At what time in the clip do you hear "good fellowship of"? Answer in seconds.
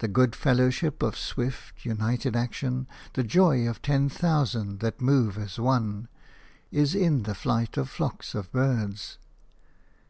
0.08-1.16